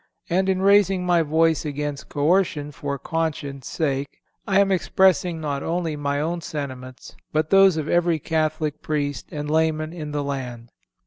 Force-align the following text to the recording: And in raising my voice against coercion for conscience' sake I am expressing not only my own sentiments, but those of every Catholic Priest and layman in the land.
And 0.31 0.49
in 0.49 0.63
raising 0.63 1.05
my 1.05 1.21
voice 1.21 1.63
against 1.63 2.09
coercion 2.09 2.71
for 2.71 2.97
conscience' 2.97 3.67
sake 3.67 4.07
I 4.47 4.59
am 4.59 4.71
expressing 4.71 5.39
not 5.39 5.61
only 5.61 5.95
my 5.95 6.19
own 6.19 6.41
sentiments, 6.41 7.15
but 7.31 7.51
those 7.51 7.77
of 7.77 7.87
every 7.87 8.17
Catholic 8.17 8.81
Priest 8.81 9.27
and 9.31 9.47
layman 9.47 9.93
in 9.93 10.11
the 10.11 10.23
land. 10.23 10.71